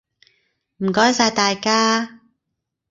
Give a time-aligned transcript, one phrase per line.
[0.77, 2.21] 唔該晒大家！